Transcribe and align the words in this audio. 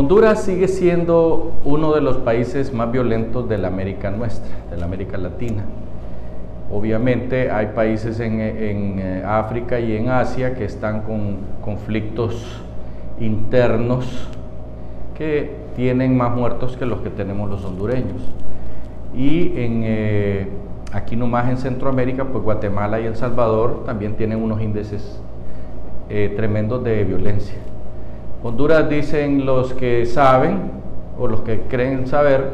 Honduras 0.00 0.44
sigue 0.44 0.66
siendo 0.66 1.52
uno 1.62 1.92
de 1.92 2.00
los 2.00 2.16
países 2.16 2.72
más 2.72 2.90
violentos 2.90 3.46
de 3.50 3.58
la 3.58 3.68
América 3.68 4.10
nuestra, 4.10 4.50
de 4.70 4.78
la 4.78 4.86
América 4.86 5.18
Latina. 5.18 5.62
Obviamente 6.72 7.50
hay 7.50 7.66
países 7.74 8.18
en, 8.18 8.40
eh, 8.40 9.22
África 9.26 9.78
y 9.78 9.94
en 9.94 10.08
Asia 10.08 10.54
que 10.54 10.64
están 10.64 11.02
con 11.02 11.36
conflictos 11.62 12.62
internos 13.20 14.26
que 15.18 15.54
tienen 15.76 16.16
más 16.16 16.34
muertos 16.34 16.78
que 16.78 16.86
los 16.86 17.02
que 17.02 17.10
tenemos 17.10 17.50
los 17.50 17.62
hondureños. 17.62 18.22
Y 19.14 19.48
en, 19.48 19.82
eh, 19.84 20.48
aquí 20.94 21.14
nomás 21.14 21.50
en 21.50 21.58
Centroamérica, 21.58 22.24
pues 22.24 22.42
Guatemala 22.42 23.00
y 23.00 23.04
El 23.04 23.16
Salvador 23.16 23.84
también 23.84 24.14
tienen 24.16 24.42
unos 24.42 24.62
índices 24.62 25.20
eh, 26.08 26.32
tremendos 26.34 26.82
de 26.82 27.04
violencia. 27.04 27.58
Honduras 28.42 28.88
dicen 28.88 29.44
los 29.44 29.74
que 29.74 30.06
saben 30.06 30.70
o 31.18 31.26
los 31.26 31.42
que 31.42 31.60
creen 31.62 32.06
saber 32.06 32.50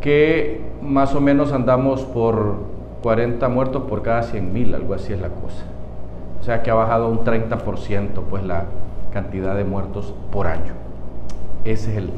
que 0.00 0.60
más 0.82 1.14
o 1.14 1.20
menos 1.20 1.52
andamos 1.52 2.02
por 2.02 2.56
40 3.02 3.48
muertos 3.48 3.84
por 3.84 4.02
cada 4.02 4.22
100 4.22 4.52
mil, 4.52 4.74
algo 4.74 4.94
así 4.94 5.12
es 5.12 5.20
la 5.20 5.28
cosa. 5.28 5.64
O 6.40 6.44
sea 6.44 6.62
que 6.62 6.70
ha 6.70 6.74
bajado 6.74 7.08
un 7.08 7.20
30% 7.20 8.22
pues 8.28 8.44
la 8.44 8.64
cantidad 9.12 9.56
de 9.56 9.64
muertos 9.64 10.14
por 10.30 10.46
año. 10.46 10.74
Es 11.64 11.88
el, 11.88 12.10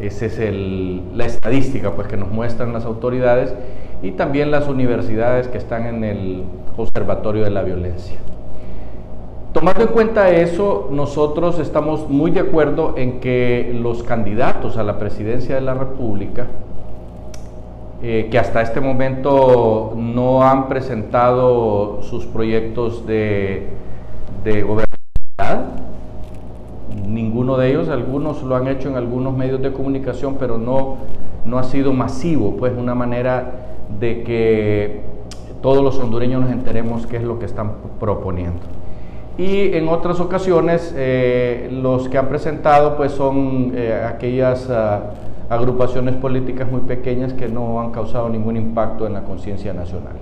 ese 0.00 0.26
es 0.26 0.38
el, 0.38 1.16
la 1.16 1.26
estadística 1.26 1.90
pues 1.90 2.06
que 2.06 2.16
nos 2.16 2.30
muestran 2.30 2.72
las 2.72 2.84
autoridades 2.84 3.54
y 4.02 4.12
también 4.12 4.50
las 4.50 4.68
universidades 4.68 5.48
que 5.48 5.58
están 5.58 5.86
en 5.86 6.04
el 6.04 6.44
Observatorio 6.76 7.44
de 7.44 7.50
la 7.50 7.62
Violencia. 7.62 8.18
Tomando 9.52 9.82
en 9.82 9.88
cuenta 9.88 10.30
eso, 10.30 10.88
nosotros 10.90 11.58
estamos 11.58 12.08
muy 12.08 12.30
de 12.30 12.40
acuerdo 12.40 12.94
en 12.96 13.20
que 13.20 13.76
los 13.78 14.02
candidatos 14.02 14.78
a 14.78 14.82
la 14.82 14.98
presidencia 14.98 15.56
de 15.56 15.60
la 15.60 15.74
República 15.74 16.46
eh, 18.04 18.28
que 18.32 18.38
hasta 18.38 18.62
este 18.62 18.80
momento 18.80 19.92
no 19.94 20.42
han 20.42 20.68
presentado 20.68 22.02
sus 22.02 22.26
proyectos 22.26 23.06
de, 23.06 23.68
de 24.42 24.62
gobernabilidad. 24.62 25.66
Ninguno 27.06 27.56
de 27.58 27.70
ellos, 27.70 27.88
algunos 27.90 28.42
lo 28.42 28.56
han 28.56 28.66
hecho 28.66 28.88
en 28.88 28.96
algunos 28.96 29.36
medios 29.36 29.62
de 29.62 29.72
comunicación, 29.72 30.34
pero 30.36 30.58
no, 30.58 30.96
no 31.44 31.58
ha 31.60 31.62
sido 31.62 31.92
masivo, 31.92 32.56
pues 32.56 32.72
una 32.76 32.96
manera 32.96 33.52
de 34.00 34.24
que 34.24 35.02
todos 35.60 35.84
los 35.84 35.96
hondureños 36.00 36.40
nos 36.40 36.50
enteremos 36.50 37.06
qué 37.06 37.18
es 37.18 37.22
lo 37.22 37.38
que 37.38 37.44
están 37.44 37.70
proponiendo. 38.00 38.81
Y 39.38 39.74
en 39.74 39.88
otras 39.88 40.20
ocasiones 40.20 40.94
eh, 40.96 41.68
los 41.72 42.08
que 42.08 42.18
han 42.18 42.28
presentado 42.28 42.96
pues 42.96 43.12
son 43.12 43.72
eh, 43.74 44.04
aquellas... 44.06 44.68
Ah, 44.70 45.10
agrupaciones 45.52 46.14
políticas 46.14 46.70
muy 46.70 46.80
pequeñas 46.80 47.34
que 47.34 47.46
no 47.46 47.78
han 47.78 47.90
causado 47.90 48.28
ningún 48.30 48.56
impacto 48.56 49.06
en 49.06 49.12
la 49.12 49.22
conciencia 49.22 49.74
nacional. 49.74 50.14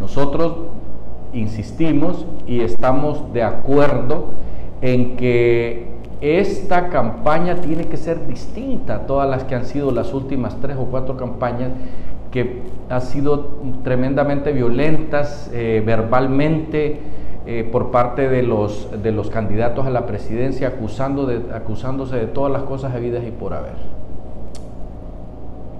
Nosotros 0.00 0.54
insistimos 1.34 2.26
y 2.46 2.60
estamos 2.60 3.32
de 3.34 3.42
acuerdo 3.42 4.28
en 4.80 5.16
que 5.16 5.88
esta 6.22 6.88
campaña 6.88 7.56
tiene 7.56 7.84
que 7.84 7.98
ser 7.98 8.26
distinta 8.26 8.96
a 8.96 9.06
todas 9.06 9.28
las 9.28 9.44
que 9.44 9.54
han 9.54 9.66
sido 9.66 9.90
las 9.90 10.14
últimas 10.14 10.56
tres 10.62 10.78
o 10.78 10.86
cuatro 10.86 11.18
campañas 11.18 11.70
que 12.30 12.62
han 12.88 13.02
sido 13.02 13.58
tremendamente 13.84 14.52
violentas 14.52 15.50
eh, 15.52 15.82
verbalmente, 15.84 17.00
eh, 17.46 17.62
por 17.70 17.92
parte 17.92 18.28
de 18.28 18.42
los, 18.42 18.88
de 19.02 19.12
los 19.12 19.30
candidatos 19.30 19.86
a 19.86 19.90
la 19.90 20.04
presidencia 20.04 20.66
acusando 20.66 21.26
de, 21.26 21.54
acusándose 21.54 22.16
de 22.16 22.26
todas 22.26 22.52
las 22.52 22.62
cosas 22.62 22.92
habidas 22.92 23.24
y 23.24 23.30
por 23.30 23.54
haber. 23.54 23.76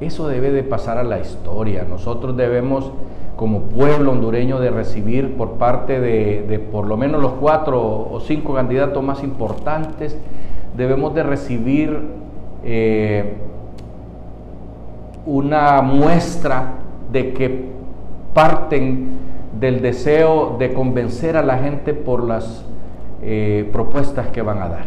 Eso 0.01 0.29
debe 0.29 0.53
de 0.53 0.63
pasar 0.63 0.99
a 0.99 1.03
la 1.03 1.19
historia. 1.19 1.85
Nosotros 1.89 2.37
debemos, 2.37 2.93
como 3.35 3.63
pueblo 3.63 4.13
hondureño, 4.13 4.61
de 4.61 4.71
recibir 4.71 5.37
por 5.37 5.53
parte 5.55 6.01
de, 6.01 6.59
por 6.71 6.87
lo 6.87 6.97
menos 6.97 7.21
los 7.21 7.33
cuatro 7.33 7.83
o 8.13 8.21
cinco 8.21 8.55
candidatos 8.55 9.03
más 9.03 9.25
importantes, 9.25 10.17
debemos 10.77 11.15
de 11.17 11.23
recibir 11.25 12.01
eh, 12.63 13.35
una 15.25 15.83
muestra 15.83 16.75
de 17.11 17.33
que 17.33 17.65
parten 18.35 19.19
del 19.61 19.81
deseo 19.81 20.57
de 20.59 20.73
convencer 20.73 21.37
a 21.37 21.43
la 21.43 21.59
gente 21.59 21.95
por 21.95 22.25
las 22.25 22.65
eh, 23.23 23.69
propuestas 23.73 24.29
que 24.29 24.43
van 24.43 24.63
a 24.63 24.69
dar 24.69 24.87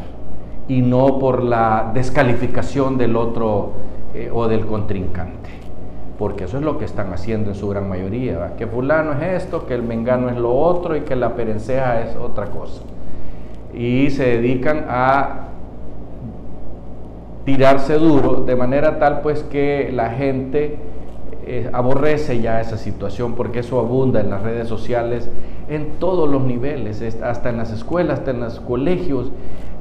y 0.67 0.81
no 0.81 1.17
por 1.17 1.43
la 1.43 1.91
descalificación 1.93 2.97
del 2.97 3.15
otro 3.15 3.71
eh, 4.13 4.29
o 4.31 4.47
del 4.47 4.65
contrincante. 4.65 5.49
Porque 6.17 6.43
eso 6.43 6.57
es 6.57 6.63
lo 6.63 6.77
que 6.77 6.85
están 6.85 7.11
haciendo 7.13 7.49
en 7.49 7.55
su 7.55 7.67
gran 7.69 7.89
mayoría, 7.89 8.55
que 8.57 8.67
fulano 8.67 9.13
es 9.13 9.43
esto, 9.43 9.65
que 9.65 9.73
el 9.73 9.83
mengano 9.83 10.29
es 10.29 10.37
lo 10.37 10.53
otro 10.53 10.95
y 10.95 11.01
que 11.01 11.15
la 11.15 11.33
perenceja 11.33 12.01
es 12.01 12.15
otra 12.15 12.47
cosa. 12.47 12.83
Y 13.73 14.09
se 14.09 14.25
dedican 14.25 14.85
a 14.89 15.47
tirarse 17.45 17.93
duro 17.95 18.43
de 18.43 18.55
manera 18.55 18.99
tal 18.99 19.21
pues 19.21 19.43
que 19.43 19.91
la 19.93 20.09
gente 20.09 20.77
eh, 21.51 21.67
aborrece 21.73 22.41
ya 22.41 22.61
esa 22.61 22.77
situación 22.77 23.33
porque 23.33 23.61
eso 23.61 23.79
abunda 23.79 24.21
en 24.21 24.29
las 24.29 24.43
redes 24.43 24.67
sociales 24.67 25.27
en 25.67 25.93
todos 25.99 26.29
los 26.29 26.43
niveles, 26.43 27.01
hasta 27.23 27.49
en 27.49 27.57
las 27.57 27.71
escuelas, 27.71 28.19
hasta 28.19 28.29
en 28.29 28.41
los 28.41 28.59
colegios. 28.59 29.31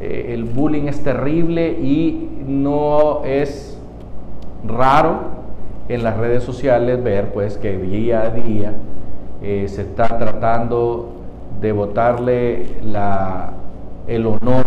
Eh, 0.00 0.30
el 0.32 0.44
bullying 0.44 0.84
es 0.84 1.02
terrible 1.02 1.72
y 1.72 2.30
no 2.46 3.22
es 3.26 3.78
raro 4.66 5.18
en 5.90 6.04
las 6.04 6.16
redes 6.16 6.42
sociales 6.42 7.04
ver 7.04 7.34
pues 7.34 7.58
que 7.58 7.76
día 7.76 8.22
a 8.22 8.30
día 8.30 8.72
eh, 9.42 9.66
se 9.68 9.82
está 9.82 10.16
tratando 10.16 11.12
de 11.60 11.72
votarle 11.72 12.76
la, 12.82 13.52
el 14.06 14.24
honor 14.24 14.64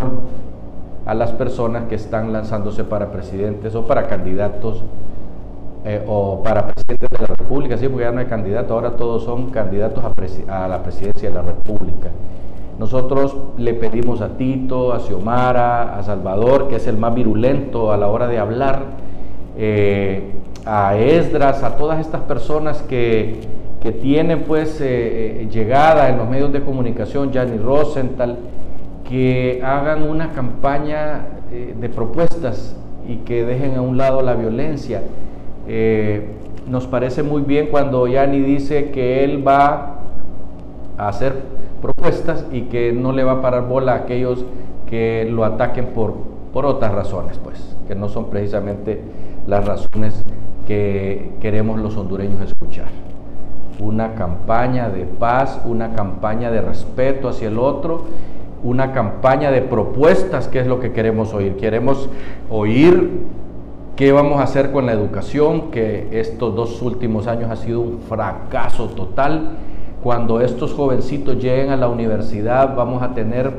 a 1.08 1.16
las 1.16 1.32
personas 1.32 1.86
que 1.86 1.96
están 1.96 2.32
lanzándose 2.32 2.84
para 2.84 3.12
presidentes 3.12 3.74
o 3.74 3.88
para 3.88 4.06
candidatos 4.06 4.84
eh, 5.84 6.04
o 6.08 6.44
para 6.44 6.68
presidente 6.68 7.08
de 7.10 7.18
la 7.18 7.36
República, 7.36 7.76
sí, 7.76 7.88
porque 7.88 8.04
ya 8.04 8.12
no 8.12 8.20
hay 8.20 8.28
candidato, 8.28 8.76
ahora 8.76 8.92
todos 8.98 9.24
son 9.24 9.50
candidatos 9.50 10.04
a, 10.48 10.68
la 10.68 10.84
presidencia 10.84 11.30
de 11.30 11.34
la 11.34 11.42
República. 11.42 12.10
Nosotros 12.78 13.36
le 13.58 13.74
pedimos 13.74 14.22
a 14.22 14.38
Tito, 14.38 14.94
a 14.94 15.00
Xiomara, 15.00 15.98
a 15.98 16.04
Salvador, 16.04 16.68
que 16.68 16.76
es 16.76 16.86
el 16.86 16.98
más 16.98 17.16
virulento 17.16 17.92
a 17.92 17.98
la 17.98 18.10
hora 18.10 18.28
de 18.28 18.38
hablar, 18.38 18.84
eh, 19.58 20.34
a 20.68 20.96
Esdras, 20.98 21.64
a 21.64 21.76
todas 21.78 22.00
estas 22.00 22.22
personas 22.22 22.84
que, 22.84 23.40
que 23.82 23.92
tienen 23.92 24.44
pues 24.44 24.80
eh, 24.82 25.48
llegada 25.52 26.10
en 26.10 26.18
los 26.20 26.30
medios 26.30 26.54
de 26.54 26.62
comunicación, 26.62 27.32
Gianni 27.32 27.58
Rosenthal, 27.58 28.38
que 29.10 29.64
hagan 29.66 30.04
una 30.04 30.32
campaña 30.32 31.26
de 31.50 31.90
propuestas 31.90 32.78
y 33.06 33.18
que 33.18 33.44
dejen 33.44 33.76
a 33.76 33.82
un 33.82 33.98
lado 33.98 34.22
la 34.22 34.36
violencia 34.36 35.02
eh, 35.68 36.28
nos 36.68 36.88
parece 36.88 37.24
muy 37.24 37.42
bien 37.42 37.68
cuando 37.68 38.08
Yani 38.08 38.40
dice 38.40 38.92
que 38.92 39.24
él 39.24 39.46
va 39.46 40.00
a 40.98 41.08
hacer 41.08 41.34
propuestas 41.82 42.46
y 42.52 42.64
que 42.64 42.94
no 42.94 43.12
le 43.12 43.24
va 43.24 43.34
a 43.34 43.42
parar 43.42 43.68
bola 43.68 43.94
a 43.94 43.96
aquellos 43.98 44.46
que 44.90 45.28
lo 45.30 45.44
ataquen 45.44 45.88
por, 45.88 46.14
por 46.54 46.66
otras 46.66 46.94
razones, 46.94 47.40
pues, 47.44 47.76
que 47.88 47.96
no 47.96 48.10
son 48.10 48.30
precisamente 48.30 49.02
las 49.48 49.66
razones 49.66 50.24
que 50.68 51.32
queremos 51.42 51.80
los 51.80 51.98
hondureños 51.98 52.42
escuchar. 52.42 52.90
Una 53.80 54.14
campaña 54.14 54.90
de 54.90 55.06
paz, 55.06 55.60
una 55.66 55.94
campaña 55.94 56.52
de 56.52 56.62
respeto 56.62 57.30
hacia 57.30 57.48
el 57.48 57.58
otro, 57.58 58.04
una 58.64 58.92
campaña 58.92 59.50
de 59.50 59.62
propuestas, 59.62 60.48
que 60.48 60.60
es 60.60 60.68
lo 60.68 60.80
que 60.80 60.92
queremos 60.92 61.34
oír. 61.34 61.56
Queremos 61.56 62.10
oír 62.50 63.26
¿Qué 64.02 64.12
vamos 64.12 64.40
a 64.40 64.46
hacer 64.46 64.72
con 64.72 64.88
la 64.88 64.94
educación? 64.94 65.70
Que 65.70 66.08
estos 66.20 66.56
dos 66.56 66.82
últimos 66.82 67.28
años 67.28 67.52
ha 67.52 67.56
sido 67.56 67.82
un 67.82 68.00
fracaso 68.00 68.88
total. 68.88 69.52
Cuando 70.02 70.42
estos 70.42 70.74
jovencitos 70.74 71.36
lleguen 71.36 71.70
a 71.70 71.78
la 71.78 71.88
universidad 71.88 72.76
vamos 72.76 73.04
a 73.04 73.14
tener 73.14 73.54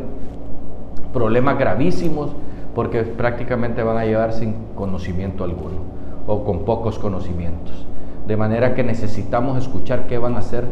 problemas 1.12 1.60
gravísimos 1.60 2.32
porque 2.74 3.04
prácticamente 3.04 3.84
van 3.84 3.98
a 3.98 4.04
llevar 4.04 4.32
sin 4.32 4.54
conocimiento 4.74 5.44
alguno 5.44 5.78
o 6.26 6.42
con 6.42 6.64
pocos 6.64 6.98
conocimientos. 6.98 7.86
De 8.26 8.36
manera 8.36 8.74
que 8.74 8.82
necesitamos 8.82 9.58
escuchar 9.58 10.08
qué 10.08 10.18
van 10.18 10.34
a 10.34 10.38
hacer 10.40 10.64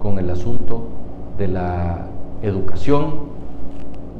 con 0.00 0.18
el 0.18 0.28
asunto 0.28 0.82
de 1.38 1.48
la 1.48 2.08
educación, 2.42 3.20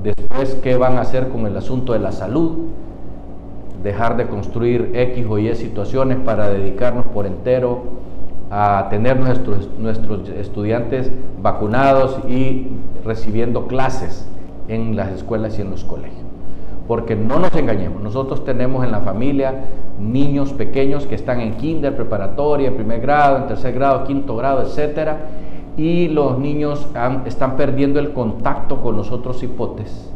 después 0.03 0.55
qué 0.63 0.79
van 0.79 0.97
a 0.97 1.03
hacer 1.03 1.29
con 1.29 1.47
el 1.47 1.59
asunto 1.59 1.93
de 1.93 1.99
la 1.99 2.11
salud, 2.11 2.69
dejar 3.83 4.17
de 4.17 4.27
construir 4.27 4.91
X 4.95 5.27
o 5.29 5.39
Y 5.39 5.55
situaciones 5.55 6.19
para 6.19 6.51
dedicarnos 6.51 7.07
por 7.07 7.27
entero 7.27 7.83
a 8.51 8.87
tener 8.91 9.19
nuestros, 9.21 9.69
nuestros 9.79 10.29
estudiantes 10.31 11.11
vacunados 11.43 12.19
y 12.29 12.69
recibiendo 13.05 13.67
clases 13.67 14.27
en 14.69 14.97
las 14.97 15.13
escuelas 15.13 15.59
y 15.59 15.63
en 15.63 15.71
los 15.71 15.85
colegios. 15.85 16.25
porque 16.89 17.15
no 17.15 17.39
nos 17.39 17.55
engañemos, 17.55 18.03
nosotros 18.03 18.47
tenemos 18.47 18.83
en 18.83 18.91
la 18.91 19.01
familia 19.01 19.53
niños 20.01 20.55
pequeños 20.55 21.07
que 21.07 21.15
están 21.15 21.41
en 21.43 21.53
kinder, 21.53 21.95
preparatoria, 21.95 22.75
primer 22.75 23.03
grado, 23.03 23.37
en 23.37 23.47
tercer 23.47 23.75
grado, 23.75 24.05
quinto 24.05 24.35
grado, 24.37 24.63
etcétera, 24.63 25.19
y 25.77 26.09
los 26.09 26.39
niños 26.39 26.89
están 27.27 27.57
perdiendo 27.57 28.01
el 28.01 28.15
contacto 28.15 28.81
con 28.81 28.97
los 28.97 29.13
otros 29.13 29.43
hipotes, 29.43 30.11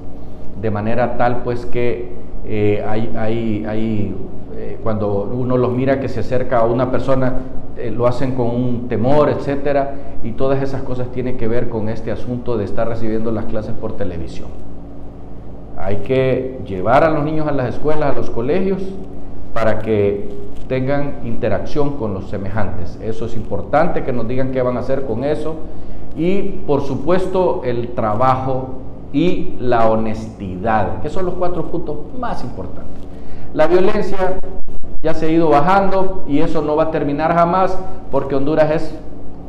de 0.63 0.71
manera 0.71 1.19
tal 1.19 1.43
pues 1.43 1.67
que 1.67 2.22
eh, 2.45 2.85
hay, 2.87 3.65
hay, 3.67 4.15
eh, 4.57 4.79
cuando 4.83 5.29
uno 5.33 5.57
los 5.57 5.73
mira 5.73 6.01
que 6.01 6.09
se 6.09 6.21
acerca 6.21 6.59
a 6.59 6.67
una 6.67 6.91
persona, 6.91 7.35
eh, 7.77 7.91
lo 7.91 8.07
hacen 8.07 8.35
con 8.35 8.49
un 8.49 8.89
temor, 8.89 9.31
etcétera, 9.31 9.95
y 10.23 10.33
todas 10.33 10.63
esas 10.63 10.83
cosas 10.83 11.09
tienen 11.09 11.37
que 11.37 11.49
ver 11.49 11.69
con 11.69 11.89
este 11.89 12.11
asunto 12.11 12.57
de 12.57 12.65
estar 12.65 12.89
recibiendo 12.89 13.31
las 13.31 13.47
clases 13.47 13.73
por 13.73 13.97
televisión. 13.97 14.49
Hay 15.77 15.97
que 15.99 16.61
llevar 16.67 17.05
a 17.05 17.11
los 17.11 17.25
niños 17.25 17.49
a 17.49 17.53
las 17.53 17.75
escuelas, 17.75 18.13
a 18.13 18.15
los 18.15 18.31
colegios, 18.31 18.83
para 19.55 19.81
que 19.81 20.29
tengan 20.69 21.21
interacción 21.25 21.97
con 21.97 22.15
los 22.15 22.31
semejantes. 22.31 22.99
Eso 23.03 23.27
es 23.27 23.37
importante 23.37 24.05
que 24.05 24.13
nos 24.13 24.29
digan 24.29 24.53
qué 24.53 24.63
van 24.63 24.77
a 24.77 24.81
hacer 24.81 25.05
con 25.05 25.25
eso. 25.25 25.57
Y 26.17 26.43
por 26.67 26.83
supuesto 26.83 27.63
el 27.65 27.89
trabajo 27.89 28.82
y 29.13 29.57
la 29.61 29.89
honestidad, 29.89 31.01
que 31.01 31.11
son 31.11 31.27
los 31.27 31.35
cuatro 31.35 31.67
puntos 31.67 31.99
más 32.19 32.43
importantes. 32.43 33.03
La 33.55 33.67
violencia 33.67 34.39
ya 35.03 35.15
se 35.15 35.27
ha 35.27 35.31
ido 35.31 35.49
bajando 35.49 36.25
y 36.29 36.39
eso 36.39 36.63
no 36.63 36.77
va 36.77 36.85
a 36.85 36.91
terminar 36.91 37.35
jamás 37.35 37.77
porque 38.11 38.35
Honduras 38.35 38.71
es 38.71 38.95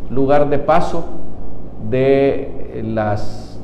lugar 0.09 0.49
de 0.49 0.59
paso 0.59 1.05
de 1.89 2.81
las 2.85 3.59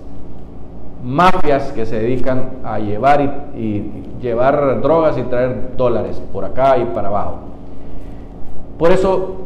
mafias 1.04 1.72
que 1.72 1.86
se 1.86 2.00
dedican 2.00 2.60
a 2.64 2.80
llevar 2.80 3.52
y, 3.56 4.06
llevar 4.22 4.82
drogas 4.82 5.18
y 5.18 5.24
traer 5.24 5.76
dólares 5.78 6.22
por 6.34 6.44
acá 6.44 6.78
y 6.78 6.86
para 6.86 7.08
abajo. 7.08 7.40
Por 8.78 8.92
eso 8.92 9.38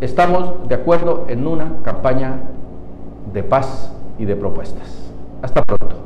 estamos 0.00 0.68
de 0.68 0.74
acuerdo 0.74 1.26
en 1.28 1.46
una 1.46 1.72
campaña 1.82 2.40
de 3.32 3.42
paz 3.42 3.94
y 4.18 4.24
de 4.24 4.36
propuestas. 4.36 5.12
Hasta 5.42 5.62
pronto. 5.62 6.01